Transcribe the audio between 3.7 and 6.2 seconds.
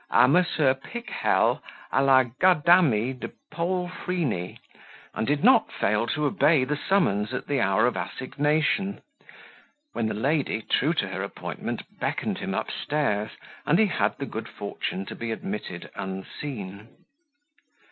Freny, and did not fail